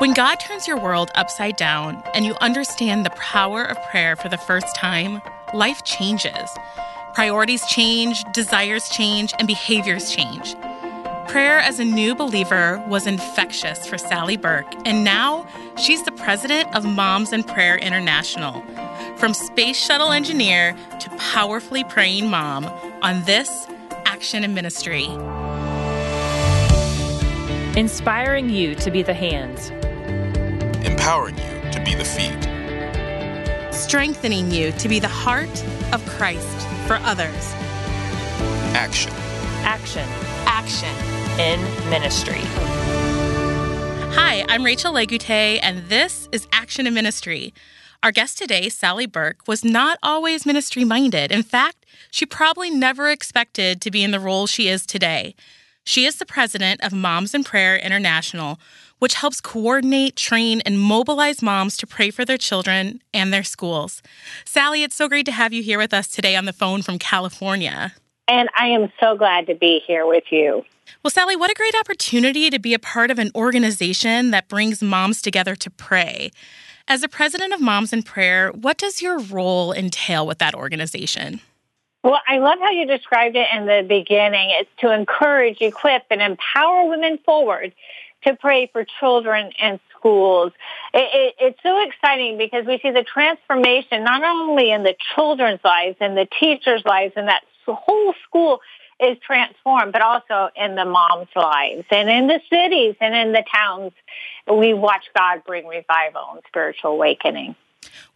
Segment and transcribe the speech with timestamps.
[0.00, 4.30] When God turns your world upside down and you understand the power of prayer for
[4.30, 5.20] the first time,
[5.52, 6.48] life changes.
[7.12, 10.54] Priorities change, desires change, and behaviors change.
[11.28, 15.46] Prayer as a new believer was infectious for Sally Burke, and now
[15.76, 18.62] she's the president of Moms in Prayer International.
[19.18, 22.64] From space shuttle engineer to powerfully praying mom
[23.02, 23.66] on this
[24.06, 25.04] Action in Ministry.
[27.78, 29.70] Inspiring you to be the hands,
[31.00, 32.38] empowering you to be the feet,
[33.72, 35.48] strengthening you to be the heart
[35.94, 37.54] of Christ for others.
[38.76, 39.10] Action.
[39.64, 40.06] Action.
[40.44, 40.94] Action.
[41.40, 41.58] In
[41.88, 42.42] ministry.
[44.12, 47.54] Hi, I'm Rachel Legute, and this is Action in Ministry.
[48.02, 51.32] Our guest today, Sally Burke, was not always ministry minded.
[51.32, 55.34] In fact, she probably never expected to be in the role she is today.
[55.82, 58.58] She is the president of Moms in Prayer International,
[59.00, 64.00] which helps coordinate, train, and mobilize moms to pray for their children and their schools.
[64.44, 66.98] Sally, it's so great to have you here with us today on the phone from
[66.98, 67.92] California.
[68.28, 70.64] And I am so glad to be here with you.
[71.02, 74.82] Well, Sally, what a great opportunity to be a part of an organization that brings
[74.82, 76.30] moms together to pray.
[76.86, 81.40] As the president of Moms in Prayer, what does your role entail with that organization?
[82.02, 84.50] Well, I love how you described it in the beginning.
[84.58, 87.74] It's to encourage, equip, and empower women forward
[88.24, 90.52] to pray for children and schools.
[90.92, 95.60] It, it, it's so exciting because we see the transformation not only in the children's
[95.64, 98.60] lives and the teachers' lives and that whole school
[98.98, 103.44] is transformed, but also in the moms' lives and in the cities and in the
[103.52, 103.92] towns.
[104.46, 107.56] We watch God bring revival and spiritual awakening.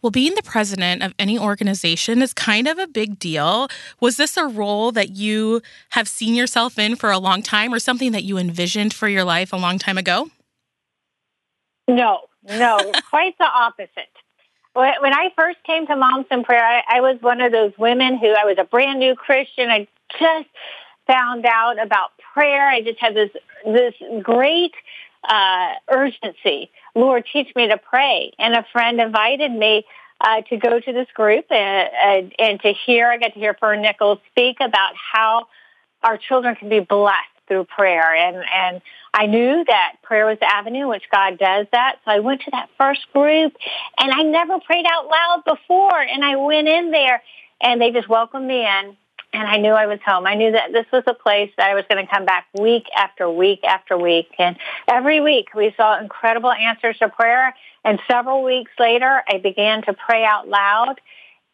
[0.01, 3.67] Well, being the president of any organization is kind of a big deal.
[3.99, 7.79] Was this a role that you have seen yourself in for a long time or
[7.79, 10.29] something that you envisioned for your life a long time ago?
[11.87, 12.77] No, no,
[13.09, 14.09] quite the opposite.
[14.73, 18.17] When I first came to Moms in Prayer, I, I was one of those women
[18.17, 19.69] who I was a brand new Christian.
[19.69, 19.87] I
[20.19, 20.49] just
[21.07, 22.67] found out about prayer.
[22.67, 23.29] I just had this
[23.65, 24.73] this great
[25.27, 26.69] uh, urgency.
[26.95, 28.31] Lord, teach me to pray.
[28.39, 29.85] And a friend invited me
[30.21, 33.09] uh, to go to this group and, and, and to hear.
[33.11, 35.47] I got to hear Fern Nichols speak about how
[36.01, 37.17] our children can be blessed
[37.47, 38.15] through prayer.
[38.15, 38.81] And, and
[39.13, 41.97] I knew that prayer was the avenue which God does that.
[42.05, 43.53] So I went to that first group
[43.99, 45.99] and I never prayed out loud before.
[45.99, 47.21] And I went in there
[47.61, 48.97] and they just welcomed me in
[49.35, 50.25] and I knew I was home.
[50.25, 52.85] I knew that this was a place that I was going to come back week
[52.95, 54.29] after week after week.
[54.39, 54.57] And
[54.87, 57.53] every week we saw incredible answers to prayer.
[57.83, 61.01] And several weeks later, I began to pray out loud.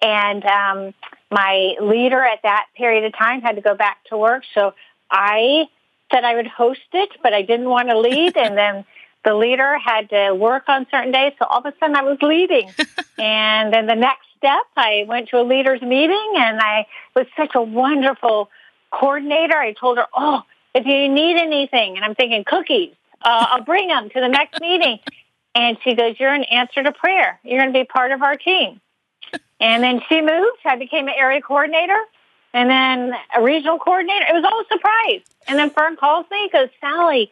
[0.02, 0.94] And um,
[1.31, 4.44] my leader at that period of time had to go back to work.
[4.53, 4.74] So
[5.09, 5.68] I
[6.14, 8.38] said I would host it, but I didn't want to lead.
[8.38, 8.86] and then
[9.24, 11.34] the leader had to work on certain days.
[11.40, 12.72] So all of a sudden I was leading.
[13.20, 17.52] and then the next step, I went to a leaders meeting and I was such
[17.56, 18.50] a wonderful
[18.92, 19.56] coordinator.
[19.56, 20.42] I told her, oh,
[20.74, 24.59] if you need anything, and I'm thinking cookies, uh, I'll bring them to the next
[24.62, 25.00] meeting.
[25.53, 27.40] And she goes, you're an answer to prayer.
[27.44, 28.80] You're going to be part of our team.
[29.59, 30.58] And then she moved.
[30.66, 31.98] I became an area coordinator
[32.53, 34.26] and then a regional coordinator.
[34.30, 35.22] It was all a surprise.
[35.48, 37.32] And then Fern calls me, goes, Sally,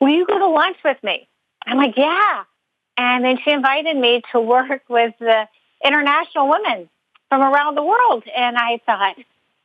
[0.00, 1.26] will you go to lunch with me?
[1.70, 2.42] I'm like, yeah.
[2.96, 5.48] And then she invited me to work with the
[5.84, 6.90] international women
[7.28, 8.24] from around the world.
[8.36, 9.16] And I thought,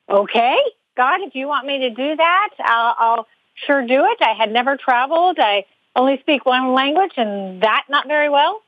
[0.09, 0.57] okay,
[0.95, 3.27] God, if you want me to do that, I'll, I'll
[3.65, 4.19] sure do it.
[4.21, 5.39] I had never traveled.
[5.39, 8.61] I only speak one language and that not very well.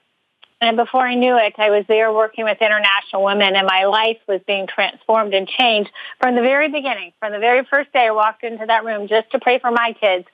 [0.59, 4.18] And before I knew it, I was there working with international women and my life
[4.28, 7.14] was being transformed and changed from the very beginning.
[7.19, 9.94] From the very first day I walked into that room just to pray for my
[9.94, 10.25] kids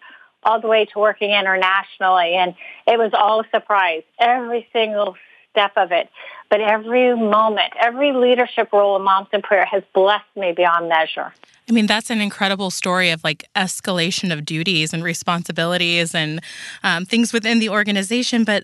[0.46, 2.36] all the way to working internationally.
[2.36, 2.56] And
[2.88, 4.04] it was all a surprise.
[4.20, 5.16] Every single
[5.52, 6.10] step of it.
[6.50, 11.34] But every moment, every leadership role in Moms in Prayer has blessed me beyond measure.
[11.70, 16.42] I mean, that's an incredible story of like escalation of duties and responsibilities and
[16.84, 18.44] um, things within the organization.
[18.44, 18.64] But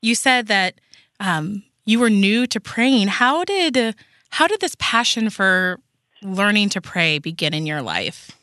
[0.00, 0.80] you said that
[1.18, 3.08] um, you were new to praying.
[3.08, 3.96] How did
[4.30, 5.80] how did this passion for
[6.22, 8.37] learning to pray begin in your life?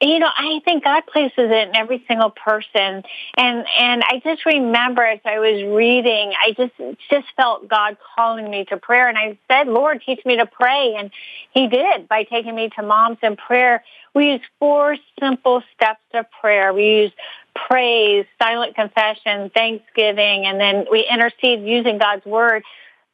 [0.00, 3.02] You know, I think God places it in every single person.
[3.36, 6.72] And, and I just remember as I was reading, I just,
[7.10, 9.08] just felt God calling me to prayer.
[9.08, 10.94] And I said, Lord, teach me to pray.
[10.96, 11.10] And
[11.52, 13.84] he did by taking me to moms in prayer.
[14.14, 16.72] We use four simple steps of prayer.
[16.72, 17.12] We use
[17.54, 22.62] praise, silent confession, thanksgiving, and then we intercede using God's word.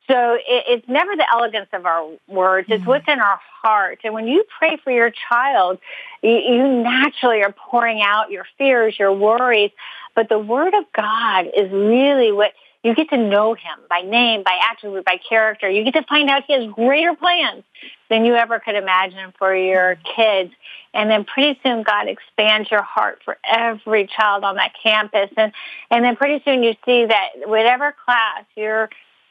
[0.09, 2.69] So it, it's never the elegance of our words.
[2.69, 2.89] It's mm-hmm.
[2.89, 4.01] what's in our heart.
[4.05, 5.79] And when you pray for your child,
[6.23, 9.73] you, you naturally are pouring out your fears, your worries.
[10.15, 14.45] But the Word of God is really what you get to know him by name,
[14.45, 15.69] by attribute, by character.
[15.69, 17.65] You get to find out he has greater plans
[18.09, 20.53] than you ever could imagine for your kids.
[20.95, 25.31] And then pretty soon God expands your heart for every child on that campus.
[25.37, 25.53] And,
[25.91, 28.89] and then pretty soon you see that whatever class your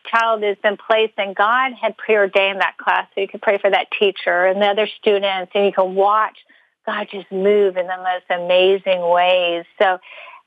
[0.10, 3.69] child has been placed in, God had preordained that class so you could pray for
[3.69, 6.38] that teacher and the other students and you can watch
[6.86, 9.66] God just move in the most amazing ways.
[9.81, 9.98] So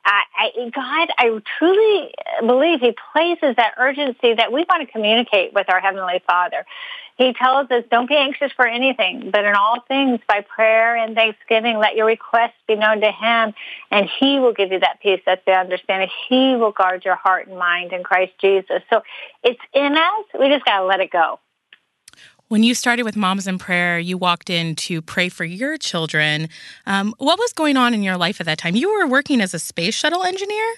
[0.05, 5.53] I, I, God, I truly believe He places that urgency that we want to communicate
[5.53, 6.65] with our Heavenly Father.
[7.17, 11.17] He tells us, don't be anxious for anything, but in all things, by prayer and
[11.17, 13.55] thanksgiving, let your requests be known to Him,
[13.91, 16.09] and He will give you that peace, that's the understanding.
[16.29, 18.83] He will guard your heart and mind in Christ Jesus.
[18.89, 19.03] So
[19.43, 20.25] it's in us.
[20.39, 21.41] We just got to let it go.
[22.49, 26.49] When you started with Moms in Prayer, you walked in to pray for your children.
[26.87, 28.75] Um, what was going on in your life at that time?
[28.75, 30.75] You were working as a space shuttle engineer?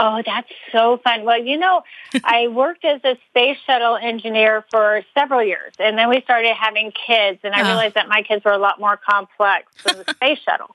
[0.00, 1.24] Oh, that's so fun.
[1.24, 1.82] Well, you know,
[2.24, 6.90] I worked as a space shuttle engineer for several years, and then we started having
[6.90, 7.66] kids, and I oh.
[7.66, 10.74] realized that my kids were a lot more complex than the space shuttle.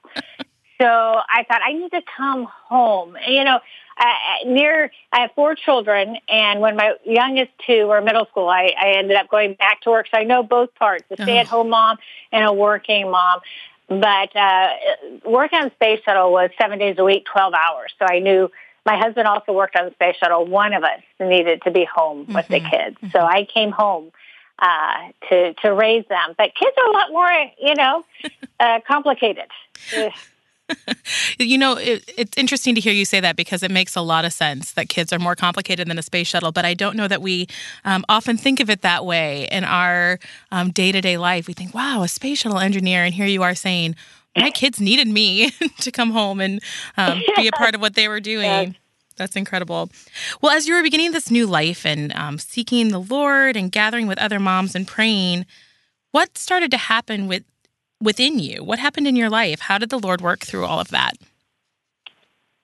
[0.84, 3.16] So I thought I need to come home.
[3.26, 3.62] You know,
[3.98, 8.50] I, near I have four children, and when my youngest two were in middle school,
[8.50, 10.08] I, I ended up going back to work.
[10.14, 12.00] So I know both parts: a stay-at-home mom
[12.34, 13.40] and a working mom.
[13.88, 14.70] But uh,
[15.26, 17.94] working on the space shuttle was seven days a week, twelve hours.
[17.98, 18.52] So I knew
[18.86, 20.46] my husband also worked on the space shuttle.
[20.46, 22.36] One of us needed to be home mm-hmm.
[22.36, 22.70] with the mm-hmm.
[22.70, 23.10] kids, mm-hmm.
[23.12, 24.12] so I came home
[24.60, 26.34] uh, to to raise them.
[26.38, 27.32] But kids are a lot more,
[27.62, 28.04] you know,
[28.60, 29.48] uh, complicated.
[31.40, 34.26] you know, it, it's interesting to hear you say that because it makes a lot
[34.26, 36.52] of sense that kids are more complicated than a space shuttle.
[36.52, 37.48] But I don't know that we
[37.86, 40.20] um, often think of it that way in our
[40.74, 41.48] day to day life.
[41.48, 43.04] We think, wow, a space shuttle engineer.
[43.04, 43.96] And here you are saying,
[44.36, 46.62] my kids needed me to come home and
[46.98, 48.76] um, be a part of what they were doing.
[49.16, 49.92] That's incredible.
[50.42, 54.08] Well, as you were beginning this new life and um, seeking the Lord and gathering
[54.08, 55.46] with other moms and praying,
[56.12, 57.44] what started to happen with
[58.04, 58.64] within you?
[58.64, 59.62] What happened in your life?
[59.62, 61.14] How did the Lord work through all of that?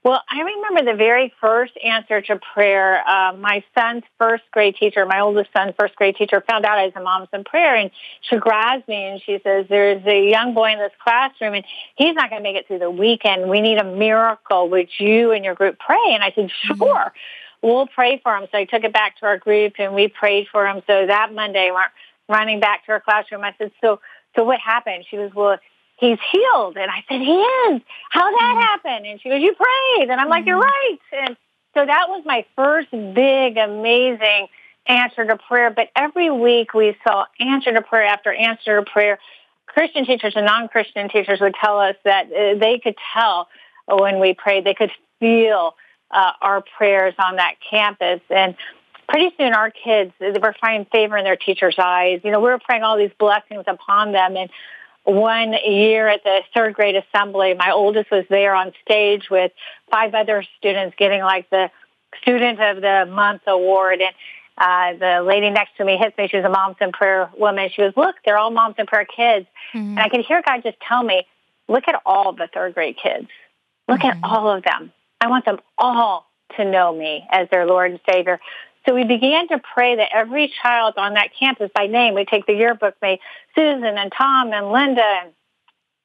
[0.02, 3.06] Well, I remember the very first answer to prayer.
[3.06, 6.86] Uh, my son's first grade teacher, my oldest son's first grade teacher, found out I
[6.86, 7.92] was a mom's in prayer, and
[8.22, 11.66] she grabs me and she says, "There's a young boy in this classroom, and
[11.96, 13.50] he's not going to make it through the weekend.
[13.50, 14.70] We need a miracle.
[14.70, 16.78] Would you and your group pray?" And I said, mm-hmm.
[16.78, 17.68] "Sure." Mm-hmm.
[17.68, 18.48] We'll pray for him.
[18.54, 20.82] So I took it back to our group and we prayed for him.
[20.88, 21.84] So that Monday, we're
[22.30, 23.44] running back to our classroom.
[23.44, 24.00] I said, so
[24.36, 25.06] so what happened?
[25.10, 25.58] She goes, well,
[25.98, 26.78] he's healed.
[26.78, 27.81] And I said, he is.
[28.10, 28.60] How that mm-hmm.
[28.60, 29.06] happen?
[29.06, 30.10] And she goes, you prayed.
[30.10, 31.18] And I'm like, you're mm-hmm.
[31.18, 31.28] right.
[31.28, 31.38] And
[31.74, 34.48] so that was my first big, amazing
[34.86, 35.70] answer to prayer.
[35.70, 39.20] But every week we saw answer to prayer after answer to prayer.
[39.68, 43.48] Christian teachers and non-Christian teachers would tell us that uh, they could tell
[43.88, 44.64] when we prayed.
[44.64, 45.76] They could feel
[46.12, 48.22] uh, our prayers on that campus.
[48.30, 48.56] And
[49.10, 52.22] pretty soon our kids were finding favor in their teachers' eyes.
[52.24, 54.38] You know, we were praying all these blessings upon them.
[54.38, 54.50] And
[55.04, 59.52] one year at the third grade assembly, my oldest was there on stage with
[59.90, 61.72] five other students getting like the
[62.22, 64.00] student of the month award.
[64.02, 64.14] And
[64.58, 66.28] uh, the lady next to me hits me.
[66.28, 67.70] She was a moms in prayer woman.
[67.74, 69.48] She goes, look, they're all moms in prayer kids.
[69.74, 69.98] Mm-hmm.
[69.98, 71.26] And I could hear God just tell me,
[71.68, 73.28] look at all the third grade kids.
[73.88, 74.24] Look mm-hmm.
[74.24, 74.92] at all of them.
[75.20, 76.28] I want them all
[76.58, 78.40] to know me as their Lord and Savior.
[78.90, 82.48] So we began to pray that every child on that campus by name, we take
[82.48, 83.19] the yearbook, may
[83.54, 85.04] Susan and Tom and Linda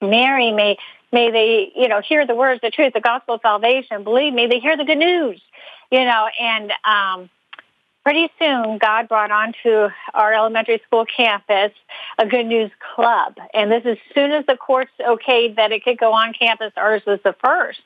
[0.01, 0.77] and Mary, may,
[1.11, 4.05] may they, you know, hear the words, the truth, the gospel of salvation.
[4.05, 5.41] Believe me, they hear the good news,
[5.91, 7.31] you know, and, um,
[8.03, 11.73] pretty soon God brought onto our elementary school campus
[12.19, 13.39] a good news club.
[13.55, 17.01] And this as soon as the courts okayed that it could go on campus, ours
[17.07, 17.81] was the first.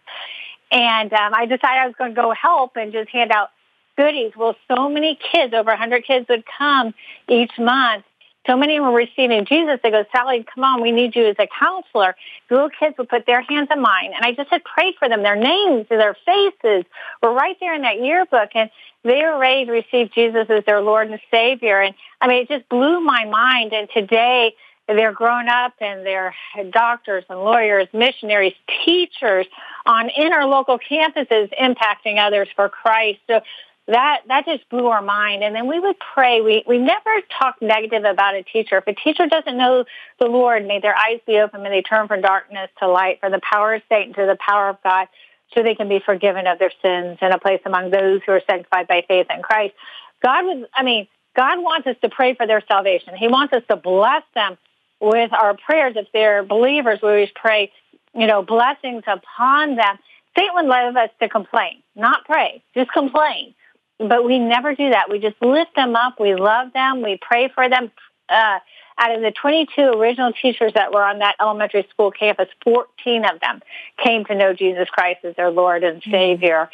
[0.73, 3.51] And um, I decided I was going to go help and just hand out
[3.99, 4.33] goodies.
[4.37, 6.95] Well, so many kids, over 100 kids would come
[7.29, 8.05] each month.
[8.47, 9.79] So many were receiving Jesus.
[9.83, 12.17] They go, Sally, come on, we need you as a counselor.
[12.49, 14.13] The little kids would put their hands in mine.
[14.17, 15.23] And I just had prayed for them.
[15.23, 16.85] Their names, their faces
[17.23, 18.51] were right there in that yearbook.
[18.55, 18.71] And
[19.05, 21.83] they were ready to receive Jesus as their Lord and Savior.
[21.83, 23.75] And I mean, it just blew my mind.
[23.75, 24.55] And today,
[24.89, 26.35] they're grown up and they're
[26.73, 28.55] doctors and lawyers, missionaries,
[28.87, 29.47] teachers
[29.85, 33.19] on interlocal campuses impacting others for Christ.
[33.27, 33.43] So
[33.89, 35.43] that that just blew our mind.
[35.43, 36.41] And then we would pray.
[36.41, 38.79] We we never talk negative about a teacher.
[38.79, 39.85] If a teacher doesn't know
[40.21, 43.33] the Lord, may their eyes be open, may they turn from darkness to light, from
[43.33, 45.09] the power of Satan to the power of God,
[45.55, 48.43] so they can be forgiven of their sins and a place among those who are
[48.49, 49.75] sanctified by faith in Christ.
[50.23, 53.17] God would, I mean, God wants us to pray for their salvation.
[53.17, 54.59] He wants us to bless them
[55.01, 55.95] with our prayers.
[55.97, 57.73] If they're believers, we always pray,
[58.15, 59.99] you know, blessings upon them
[60.39, 63.55] Satan would love us to complain, not pray, just complain.
[63.99, 65.11] But we never do that.
[65.11, 66.21] We just lift them up.
[66.21, 67.03] We love them.
[67.03, 67.91] We pray for them.
[68.29, 68.59] Uh,
[69.01, 73.41] out of the 22 original teachers that were on that elementary school campus, 14 of
[73.41, 73.63] them
[74.05, 76.69] came to know Jesus Christ as their Lord and Savior.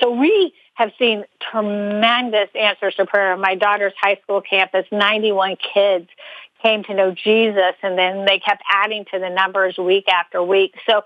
[0.00, 3.36] So we have seen tremendous answers to prayer.
[3.36, 6.08] My daughter's high school campus, 91 kids
[6.62, 10.74] came to know Jesus, and then they kept adding to the numbers week after week.
[10.86, 11.02] So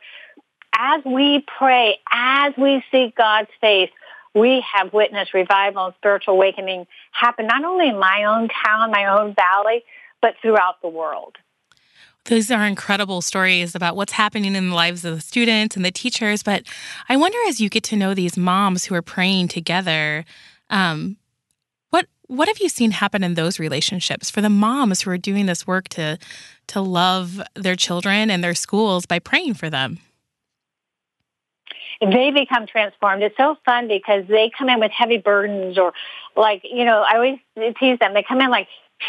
[0.76, 3.90] as we pray, as we seek God's face,
[4.36, 9.06] we have witnessed revival and spiritual awakening happen not only in my own town, my
[9.06, 9.82] own valley,
[10.20, 11.36] but throughout the world.
[12.26, 15.90] These are incredible stories about what's happening in the lives of the students and the
[15.90, 16.42] teachers.
[16.42, 16.64] But
[17.08, 20.24] I wonder, as you get to know these moms who are praying together,
[20.68, 21.16] um,
[21.90, 25.46] what what have you seen happen in those relationships for the moms who are doing
[25.46, 26.18] this work to
[26.66, 30.00] to love their children and their schools by praying for them?
[32.00, 33.22] They become transformed.
[33.22, 35.92] It's so fun because they come in with heavy burdens or
[36.36, 37.38] like, you know, I always
[37.78, 38.14] tease them.
[38.14, 38.68] They come in like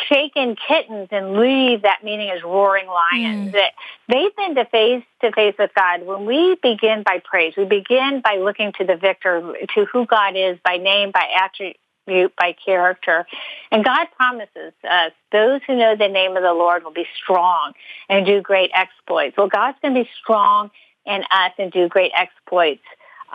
[0.10, 3.53] shaken kittens and leave that meaning as roaring lions.
[3.53, 3.70] Mm.
[4.10, 6.06] They've been to face to face with God.
[6.06, 10.36] When we begin by praise, we begin by looking to the victor, to who God
[10.36, 13.25] is by name, by attribute, by character.
[13.72, 17.74] And God promises us those who know the name of the Lord will be strong
[18.10, 19.38] and do great exploits.
[19.38, 20.72] Well, God's going to be strong
[21.08, 22.84] in us and do great exploits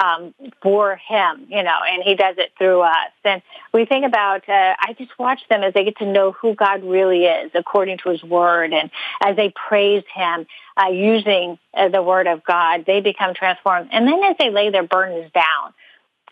[0.03, 3.13] um, for him, you know, and he does it through us.
[3.25, 6.55] And we think about, uh, I just watch them as they get to know who
[6.55, 8.73] God really is according to his word.
[8.73, 8.91] And
[9.23, 13.91] as they praise him uh, using uh, the word of God, they become transformed.
[13.93, 15.75] And then as they lay their burdens down,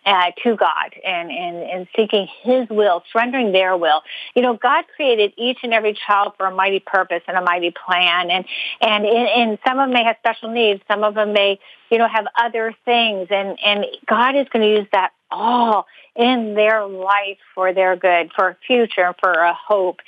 [0.06, 4.02] uh, to God and, and, and seeking His will, surrendering their will.
[4.34, 7.72] You know, God created each and every child for a mighty purpose and a mighty
[7.72, 8.30] plan.
[8.30, 8.44] And,
[8.80, 10.82] and, in, and some of them may have special needs.
[10.88, 11.58] Some of them may,
[11.90, 13.28] you know, have other things.
[13.30, 18.32] And, and God is going to use that all in their life for their good,
[18.34, 20.00] for a future, for a hope.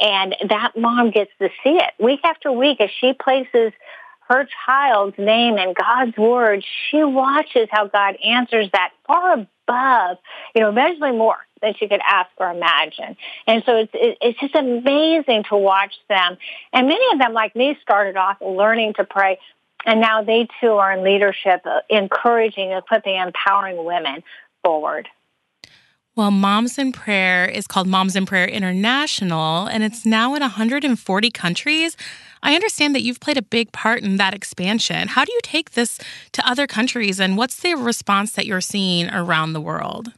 [0.00, 3.72] And that mom gets to see it week after week as she places
[4.28, 10.18] her child's name in God's word, she watches how God answers that far above,
[10.54, 13.16] you know, immeasurably more than she could ask or imagine.
[13.46, 16.36] And so it's, it's just amazing to watch them.
[16.72, 19.38] And many of them, like me, started off learning to pray.
[19.86, 24.22] And now they too are in leadership, uh, encouraging, equipping, empowering women
[24.62, 25.08] forward.
[26.18, 31.30] Well, Moms in Prayer is called Moms in Prayer International, and it's now in 140
[31.30, 31.96] countries.
[32.42, 35.06] I understand that you've played a big part in that expansion.
[35.06, 36.00] How do you take this
[36.32, 40.12] to other countries, and what's the response that you're seeing around the world?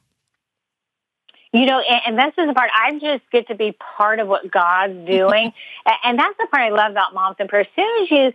[1.52, 4.26] You know, and, and this is the part I just get to be part of
[4.26, 5.52] what God's doing,
[6.02, 7.60] and that's the part I love about Moms in Prayer.
[7.60, 8.32] As soon as you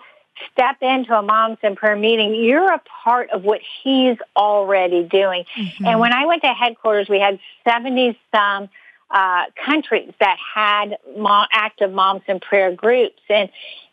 [0.51, 5.45] step into a moms in prayer meeting, you're a part of what he's already doing.
[5.57, 5.85] Mm-hmm.
[5.85, 8.69] And when I went to headquarters, we had 70 some
[9.11, 13.21] uh, countries that had mom, active moms in prayer groups.
[13.29, 13.49] And,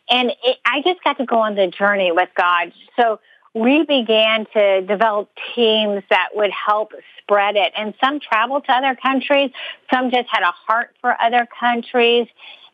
[0.09, 2.73] and it, I just got to go on the journey with God.
[2.97, 3.19] So
[3.53, 7.71] we began to develop teams that would help spread it.
[7.77, 9.51] And some traveled to other countries.
[9.93, 12.27] Some just had a heart for other countries.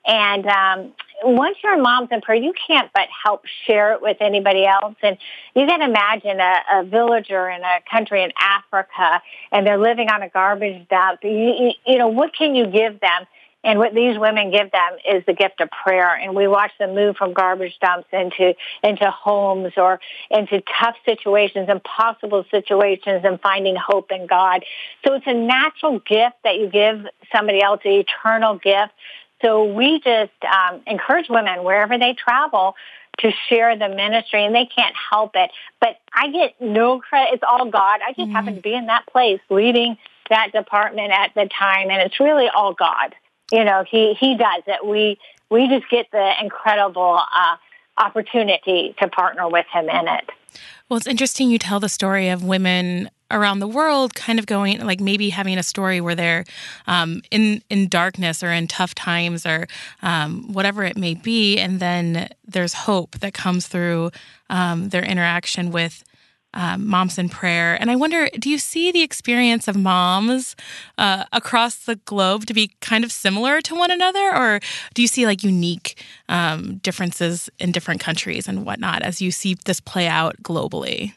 [0.05, 4.17] And um, once you're in Moms in Prayer, you can't but help share it with
[4.21, 4.95] anybody else.
[5.03, 5.17] And
[5.55, 10.21] you can imagine a, a villager in a country in Africa, and they're living on
[10.21, 11.19] a garbage dump.
[11.23, 13.25] You, you, you know, what can you give them?
[13.61, 16.15] And what these women give them is the gift of prayer.
[16.15, 18.53] And we watch them move from garbage dumps into,
[18.83, 19.99] into homes or
[20.31, 24.63] into tough situations, impossible situations, and finding hope in God.
[25.05, 28.93] So it's a natural gift that you give somebody else, an eternal gift.
[29.41, 32.75] So we just um, encourage women wherever they travel
[33.19, 35.51] to share the ministry, and they can't help it.
[35.79, 37.33] But I get no credit.
[37.33, 37.99] It's all God.
[38.05, 38.31] I just mm-hmm.
[38.31, 39.97] happen to be in that place leading
[40.29, 43.15] that department at the time, and it's really all God.
[43.51, 44.85] You know, He He does it.
[44.85, 45.19] We
[45.49, 47.57] we just get the incredible uh,
[47.97, 50.29] opportunity to partner with Him in it.
[50.87, 54.79] Well, it's interesting you tell the story of women around the world kind of going
[54.85, 56.45] like maybe having a story where they're
[56.87, 59.67] um, in in darkness or in tough times or
[60.01, 61.57] um, whatever it may be.
[61.57, 64.11] And then there's hope that comes through
[64.49, 66.03] um, their interaction with
[66.53, 67.77] um, moms in prayer.
[67.79, 70.55] And i wonder do you see the experience of moms
[70.97, 74.35] uh, across the globe to be kind of similar to one another?
[74.35, 74.59] Or
[74.93, 79.55] do you see like unique um, differences in different countries and whatnot as you see
[79.65, 81.13] this play out globally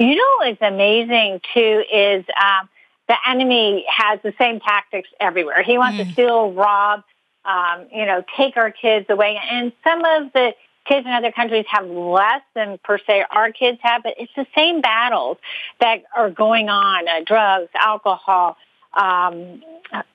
[0.00, 2.68] you know what's amazing too is um,
[3.06, 5.62] the enemy has the same tactics everywhere.
[5.62, 6.06] He wants mm.
[6.06, 7.02] to steal, rob,
[7.44, 9.38] um, you know, take our kids away.
[9.50, 10.54] And some of the
[10.86, 14.46] kids in other countries have less than per se our kids have, but it's the
[14.56, 15.36] same battles
[15.80, 18.56] that are going on: uh, drugs, alcohol,
[18.94, 19.62] um,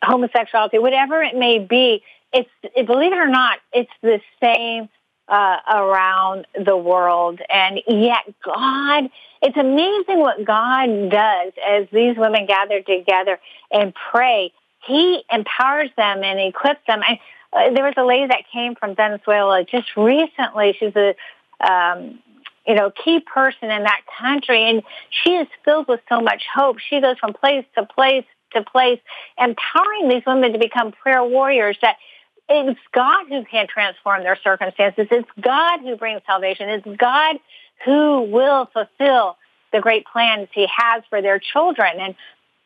[0.01, 2.01] homosexuality, whatever it may be.
[2.33, 4.89] It's it, believe it or not, it's the same
[5.27, 9.09] uh, around the world, and yet God.
[9.41, 13.39] It's amazing what God does as these women gather together
[13.71, 14.51] and pray.
[14.87, 17.01] He empowers them and equips them.
[17.07, 17.19] And
[17.53, 20.75] uh, there was a lady that came from Venezuela just recently.
[20.79, 21.15] She's a
[21.59, 22.19] um,
[22.67, 26.77] you know key person in that country, and she is filled with so much hope.
[26.79, 28.99] She goes from place to place to place,
[29.37, 31.77] empowering these women to become prayer warriors.
[31.81, 31.97] That
[32.47, 35.07] it's God who can transform their circumstances.
[35.11, 36.69] It's God who brings salvation.
[36.69, 37.37] It's God
[37.83, 39.37] who will fulfill
[39.71, 41.99] the great plans He has for their children.
[41.99, 42.15] And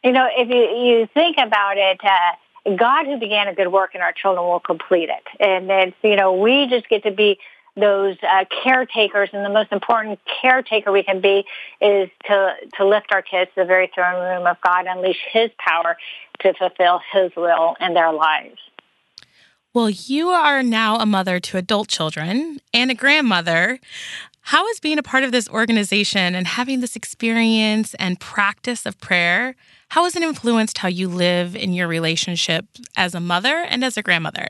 [0.04, 2.00] you know, if you you think about it.
[2.04, 2.36] Uh,
[2.78, 5.24] God who began a good work in our children will complete it.
[5.40, 7.40] And it's, you know, we just get to be
[7.76, 11.46] those uh, caretakers, and the most important caretaker we can be
[11.80, 15.50] is to, to lift our kids to the very throne room of God, unleash His
[15.58, 15.98] power
[16.42, 18.58] to fulfill His will in their lives.
[19.74, 23.80] Well, you are now a mother to adult children and a grandmother.
[24.42, 29.00] How is being a part of this organization and having this experience and practice of
[29.00, 29.56] prayer
[29.90, 33.98] how has it influenced how you live in your relationship as a mother and as
[33.98, 34.50] a grandmother?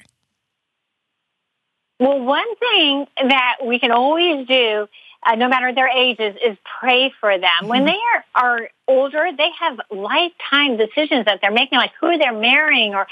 [2.00, 4.88] Well, one thing that we can always do,
[5.26, 7.50] uh, no matter their ages, is pray for them.
[7.62, 7.68] Mm-hmm.
[7.68, 7.98] When they
[8.36, 13.08] are, are older, they have lifetime decisions that they're making, like who they're marrying or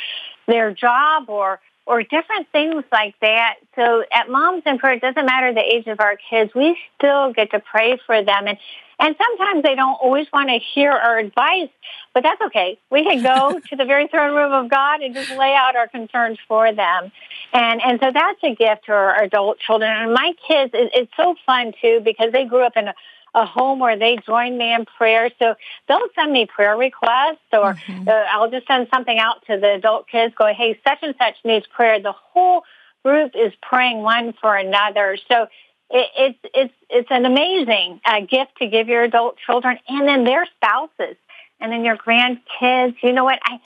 [0.47, 3.55] their job or or different things like that.
[3.75, 7.31] So at Moms in Prayer, it doesn't matter the age of our kids, we still
[7.33, 8.47] get to pray for them.
[8.47, 8.57] And
[8.99, 11.69] and sometimes they don't always want to hear our advice,
[12.15, 12.79] but that's okay.
[12.89, 15.87] We can go to the very throne room of God and just lay out our
[15.87, 17.11] concerns for them.
[17.53, 19.91] And, and so that's a gift to our adult children.
[19.91, 22.95] And my kids, it, it's so fun too because they grew up in a,
[23.33, 25.29] a home where they join me in prayer.
[25.39, 25.55] So
[25.87, 28.07] they'll send me prayer requests or mm-hmm.
[28.07, 31.35] uh, I'll just send something out to the adult kids going, hey, such and such
[31.43, 32.01] needs prayer.
[32.01, 32.63] The whole
[33.03, 35.17] group is praying one for another.
[35.29, 35.47] So
[35.89, 40.23] it, it's it's it's an amazing uh, gift to give your adult children and then
[40.23, 41.15] their spouses
[41.59, 42.95] and then your grandkids.
[43.01, 43.39] You know what?
[43.43, 43.59] I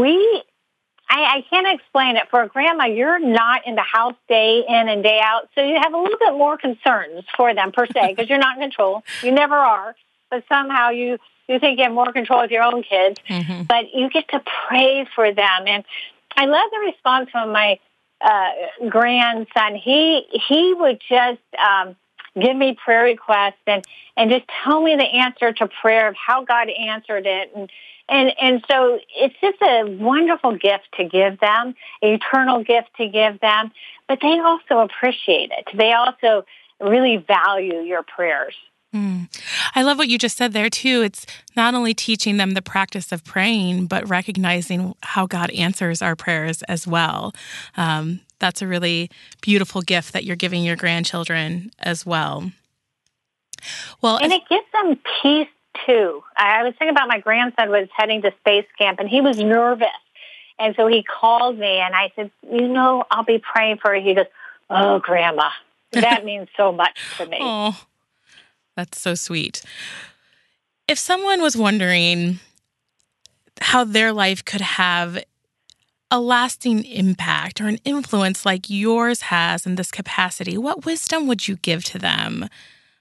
[0.00, 0.42] we
[1.10, 2.28] I, I can't explain it.
[2.30, 5.76] For a grandma, you're not in the house day in and day out, so you
[5.82, 9.02] have a little bit more concerns for them per se because you're not in control.
[9.22, 9.96] You never are,
[10.30, 11.18] but somehow you
[11.48, 13.20] you think you have more control of your own kids.
[13.28, 13.64] Mm-hmm.
[13.64, 15.84] But you get to pray for them, and
[16.36, 17.78] I love the response from my
[18.20, 18.50] uh,
[18.88, 21.96] grandson, he he would just um,
[22.38, 23.84] give me prayer requests and
[24.16, 27.70] and just tell me the answer to prayer of how God answered it and
[28.08, 33.40] and and so it's just a wonderful gift to give them, eternal gift to give
[33.40, 33.70] them,
[34.08, 35.68] but they also appreciate it.
[35.74, 36.44] They also
[36.80, 38.54] really value your prayers.
[38.94, 39.28] Mm.
[39.74, 41.02] I love what you just said there, too.
[41.02, 41.24] It's
[41.54, 46.62] not only teaching them the practice of praying, but recognizing how God answers our prayers
[46.62, 47.32] as well.
[47.76, 49.10] Um, that's a really
[49.42, 52.50] beautiful gift that you're giving your grandchildren as well.
[54.02, 55.48] Well, and it gives them peace
[55.86, 56.22] too.
[56.36, 59.88] I was thinking about my grandson was heading to space camp and he was nervous.
[60.58, 64.02] And so he called me and I said, you know, I'll be praying for you.
[64.02, 64.26] He goes,
[64.68, 65.50] oh, grandma,
[65.92, 67.38] that means so much to me.
[67.40, 67.78] Oh.
[68.80, 69.62] That's so sweet.
[70.88, 72.38] If someone was wondering
[73.60, 75.22] how their life could have
[76.10, 81.46] a lasting impact or an influence like yours has in this capacity, what wisdom would
[81.46, 82.48] you give to them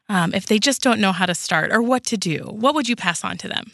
[0.10, 2.40] um, if they just don't know how to start or what to do?
[2.52, 3.72] What would you pass on to them?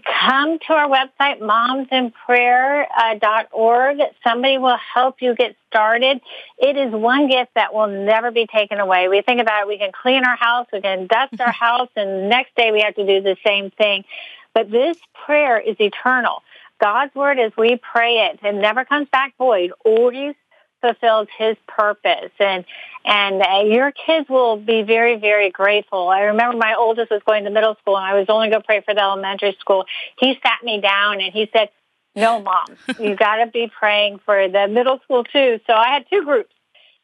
[0.00, 4.00] Come to our website, momsinprayer.org.
[4.00, 6.20] Uh, Somebody will help you get started.
[6.58, 9.08] It is one gift that will never be taken away.
[9.08, 12.28] We think about it, we can clean our house, we can dust our house, and
[12.28, 14.04] next day we have to do the same thing.
[14.54, 16.42] But this prayer is eternal.
[16.80, 20.34] God's word as we pray it, it never comes back void, always
[20.82, 22.30] fulfills his purpose.
[22.38, 22.66] And
[23.04, 26.08] and uh, your kids will be very very grateful.
[26.08, 28.66] I remember my oldest was going to middle school and i was only going to
[28.66, 29.86] pray for the elementary school.
[30.18, 31.70] He sat me down and he said
[32.14, 32.66] no mom
[33.00, 35.60] you got to be praying for the middle school too.
[35.66, 36.52] So i had two groups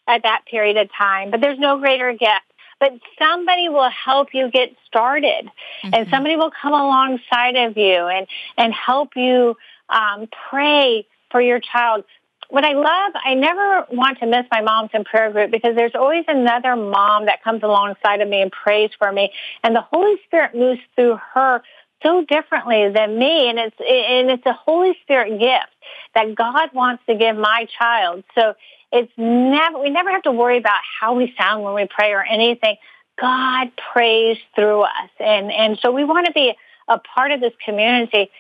[0.07, 2.45] at that period of time but there's no greater gift.
[2.81, 5.51] But somebody will help you get started
[5.83, 5.95] mm-hmm.
[5.95, 9.57] and somebody will come alongside of you and and help you
[9.88, 12.05] um, pray for your child
[12.49, 15.95] what I love, I never want to miss my moms in prayer group because there's
[15.95, 19.33] always another mom that comes alongside of me and prays for me.
[19.63, 21.63] And the Holy Spirit moves through her
[22.03, 23.51] so differently than me.
[23.51, 25.75] And it's, and it's a Holy Spirit gift
[26.15, 28.25] that God wants to give my child.
[28.35, 28.55] So
[28.93, 32.23] it's never, we never have to worry about how we sound when we pray or
[32.23, 32.77] anything.
[33.21, 35.11] God prays through us.
[35.21, 36.55] And, and so we want to be
[36.89, 38.31] a part of this community.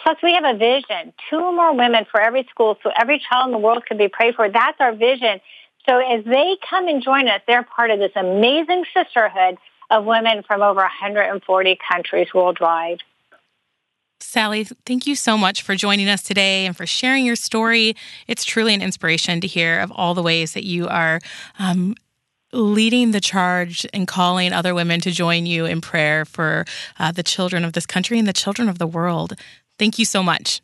[0.00, 1.12] Plus, we have a vision.
[1.30, 4.34] Two more women for every school, so every child in the world can be prayed
[4.34, 4.48] for.
[4.48, 5.40] That's our vision.
[5.88, 9.56] So as they come and join us, they're part of this amazing sisterhood
[9.90, 13.02] of women from over 140 countries worldwide.
[14.20, 17.94] Sally, thank you so much for joining us today and for sharing your story.
[18.26, 21.20] It's truly an inspiration to hear of all the ways that you are
[21.58, 21.94] um,
[22.52, 26.64] leading the charge and calling other women to join you in prayer for
[26.98, 29.34] uh, the children of this country and the children of the world.
[29.78, 30.60] Thank you so much.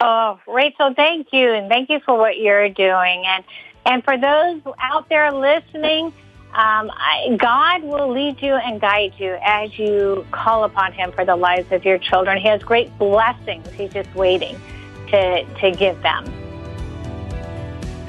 [0.00, 1.52] Oh, Rachel, thank you.
[1.52, 3.24] And thank you for what you're doing.
[3.26, 3.44] And,
[3.84, 6.12] and for those out there listening,
[6.52, 11.24] um, I, God will lead you and guide you as you call upon Him for
[11.24, 12.38] the lives of your children.
[12.38, 13.70] He has great blessings.
[13.72, 14.60] He's just waiting
[15.08, 16.24] to, to give them.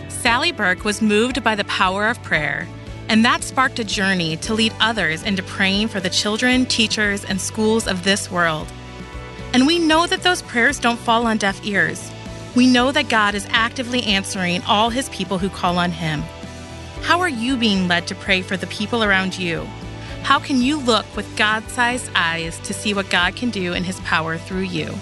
[0.08, 2.68] Sally Burke was moved by the power of prayer,
[3.10, 7.40] and that sparked a journey to lead others into praying for the children, teachers, and
[7.40, 8.68] schools of this world.
[9.54, 12.12] And we know that those prayers don't fall on deaf ears.
[12.56, 16.24] We know that God is actively answering all his people who call on him.
[17.02, 19.68] How are you being led to pray for the people around you?
[20.24, 23.84] How can you look with God sized eyes to see what God can do in
[23.84, 24.94] his power through you?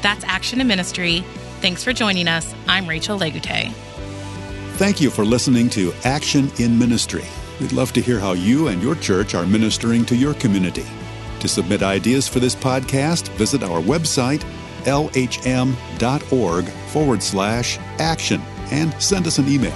[0.00, 1.24] That's Action in Ministry.
[1.60, 2.54] Thanks for joining us.
[2.66, 3.72] I'm Rachel Legute.
[4.76, 7.24] Thank you for listening to Action in Ministry.
[7.60, 10.86] We'd love to hear how you and your church are ministering to your community.
[11.40, 14.44] To submit ideas for this podcast, visit our website,
[14.84, 19.74] lhm.org forward slash action, and send us an email.